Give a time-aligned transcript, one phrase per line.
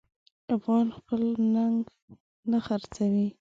[0.55, 1.21] افغان خپل
[1.53, 1.79] ننګ
[2.51, 3.27] نه خرڅوي.